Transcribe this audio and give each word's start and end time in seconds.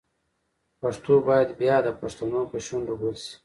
پښتو 0.81 1.13
باید 1.27 1.49
بیا 1.59 1.77
د 1.83 1.87
پښتنو 2.01 2.41
په 2.51 2.57
شونډو 2.65 2.93
ګل 3.01 3.15
شي. 3.25 3.33